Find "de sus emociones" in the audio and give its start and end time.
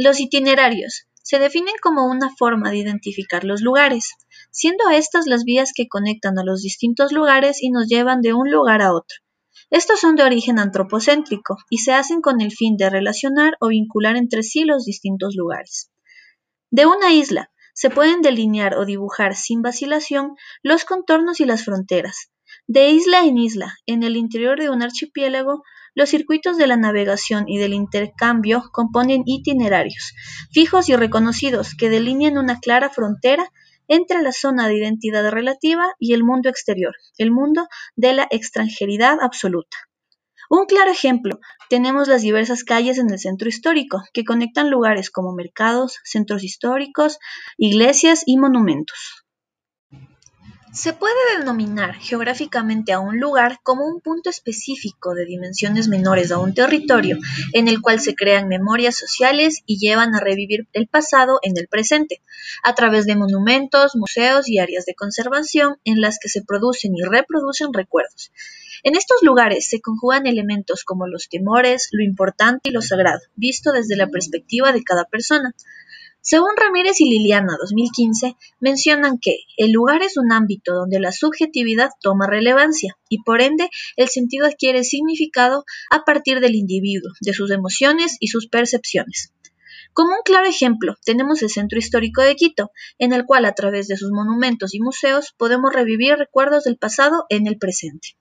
87.22-88.18